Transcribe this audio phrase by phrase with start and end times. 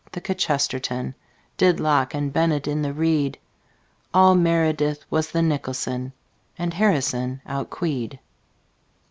[0.11, 1.13] The kchesterton
[1.57, 3.37] Did locke and bennett in the reed.
[4.15, 6.13] All meredith was the nicholson,
[6.57, 8.17] And harrison outqueed.